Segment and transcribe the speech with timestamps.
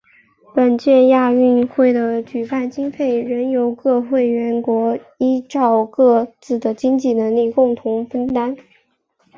[0.55, 8.57] 本届亚运会的举办经费仍由各会员国依照各自的经济能力共同分担。